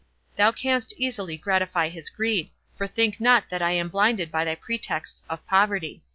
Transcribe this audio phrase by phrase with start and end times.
[0.35, 4.55] Thou canst easily gratify his greed; for think not that I am blinded by thy
[4.55, 6.01] pretexts of poverty.